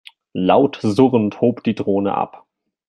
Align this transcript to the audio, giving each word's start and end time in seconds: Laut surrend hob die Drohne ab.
Laut 0.33 0.77
surrend 0.81 1.41
hob 1.41 1.63
die 1.63 1.75
Drohne 1.75 2.15
ab. 2.15 2.47